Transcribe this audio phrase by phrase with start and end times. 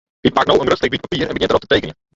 [0.23, 1.99] Hy pakt no in grut stik wyt papier en begjint dêrop te tekenjen.